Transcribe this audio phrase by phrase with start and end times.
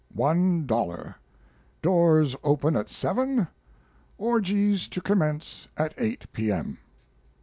[0.15, 1.17] ONE DOLLAR
[1.83, 3.47] Doors open at 7
[4.17, 6.51] Orgies to commence at 8 P.
[6.51, 6.79] M.